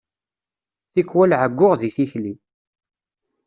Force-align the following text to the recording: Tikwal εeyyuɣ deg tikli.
Tikwal 0.93 1.31
εeyyuɣ 1.37 1.73
deg 1.81 1.93
tikli. 1.95 2.33